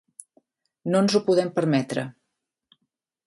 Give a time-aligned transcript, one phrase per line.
[0.93, 2.05] No ens ho podem permetre.